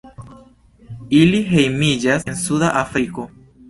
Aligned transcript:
Ili 1.19 1.43
hejmiĝas 1.51 2.29
en 2.35 2.43
Suda 2.45 2.75
Afriko. 2.85 3.33